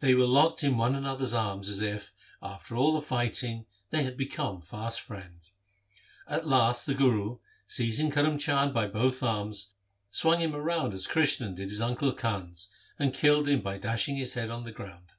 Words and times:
They 0.00 0.12
were 0.16 0.26
locked 0.26 0.64
in 0.64 0.76
one 0.76 0.96
another's 0.96 1.32
arms, 1.32 1.68
as 1.68 1.80
if, 1.80 2.12
after 2.42 2.74
all 2.74 2.92
the 2.94 3.00
fighting, 3.00 3.64
they 3.90 4.02
had 4.02 4.16
become 4.16 4.60
fast 4.60 5.00
friends. 5.00 5.52
At 6.26 6.48
last 6.48 6.84
the 6.84 6.94
Guru, 6.94 7.38
seizing 7.64 8.10
Karm 8.10 8.40
Chand 8.40 8.74
by 8.74 8.88
both 8.88 9.22
arms, 9.22 9.68
swung 10.10 10.40
him 10.40 10.52
round 10.52 10.94
as 10.94 11.06
Krishan 11.06 11.54
did 11.54 11.70
his 11.70 11.80
uncle 11.80 12.12
Kans, 12.12 12.72
and 12.98 13.14
killed 13.14 13.48
him 13.48 13.60
by 13.60 13.78
dashing 13.78 14.16
his 14.16 14.34
head 14.34 14.50
on 14.50 14.64
the 14.64 14.72
ground. 14.72 15.12